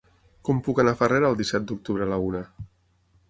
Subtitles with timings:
[0.47, 2.41] Com puc anar a Farrera el disset d'octubre a la una?